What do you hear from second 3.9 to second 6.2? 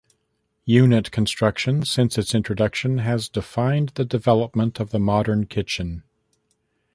development of the modern kitchen.